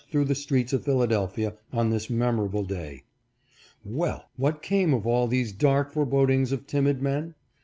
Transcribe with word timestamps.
through 0.09 0.25
the 0.25 0.33
streets 0.33 0.73
of 0.73 0.83
Philadelphia 0.83 1.53
on 1.71 1.91
this 1.91 2.09
memorable 2.09 2.63
day. 2.63 3.03
Well! 3.85 4.29
what 4.35 4.63
came 4.63 4.95
of 4.95 5.05
all 5.05 5.27
these 5.27 5.51
dark 5.51 5.91
forebodings 5.91 6.51
of 6.51 6.65
timid 6.65 7.03
men 7.03 7.35